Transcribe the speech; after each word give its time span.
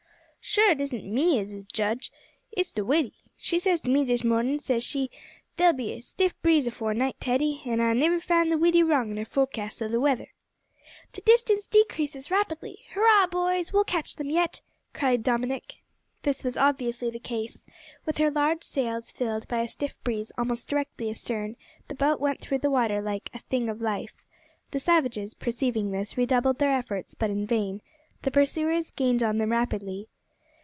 "Sure 0.43 0.71
it 0.71 0.81
isn't 0.81 1.05
me 1.05 1.37
as 1.37 1.53
is 1.53 1.65
judge. 1.65 2.11
It's 2.51 2.73
the 2.73 2.83
widdy. 2.83 3.13
She 3.37 3.59
says 3.59 3.79
to 3.81 3.91
me 3.91 4.03
this 4.03 4.23
mornin', 4.23 4.57
says 4.57 4.83
she, 4.83 5.11
`The'll 5.55 5.71
be 5.77 5.91
a 5.93 5.99
stiff 6.01 6.33
breeze 6.41 6.65
afore 6.65 6.95
night, 6.95 7.15
Teddy,' 7.19 7.61
an' 7.67 7.79
I 7.79 7.93
nivver 7.93 8.19
found 8.19 8.51
the 8.51 8.57
widdy 8.57 8.81
wrong 8.81 9.11
in 9.11 9.17
her 9.17 9.23
forecasts 9.23 9.83
o' 9.83 9.87
the 9.87 9.99
weather." 9.99 10.33
"The 11.13 11.21
distance 11.21 11.67
decreases 11.67 12.31
rapidly! 12.31 12.85
Hurrah! 12.89 13.27
boys, 13.27 13.71
we'll 13.71 13.83
catch 13.83 14.15
them 14.15 14.31
yet," 14.31 14.63
cried 14.95 15.21
Dominick. 15.21 15.83
This 16.23 16.43
was 16.43 16.57
obviously 16.57 17.11
the 17.11 17.19
case. 17.19 17.67
With 18.07 18.17
her 18.17 18.31
large 18.31 18.63
sails 18.63 19.11
filled 19.11 19.47
by 19.47 19.59
a 19.61 19.67
stiff 19.69 20.03
breeze 20.03 20.31
almost 20.39 20.67
directly 20.67 21.11
astern, 21.11 21.55
the 21.87 21.93
boat 21.95 22.19
went 22.19 22.41
through 22.41 22.59
the 22.59 22.71
water 22.71 22.99
like 22.99 23.29
"a 23.31 23.39
thing 23.39 23.69
of 23.69 23.79
life." 23.79 24.15
The 24.71 24.79
savages, 24.79 25.35
perceiving 25.35 25.91
this, 25.91 26.17
redoubled 26.17 26.57
their 26.57 26.73
efforts, 26.73 27.13
but 27.13 27.29
in 27.29 27.45
vain. 27.45 27.83
The 28.23 28.31
pursuers 28.31 28.89
gained 28.89 29.21
on 29.21 29.37
them 29.37 29.51
rapidly. 29.51 30.09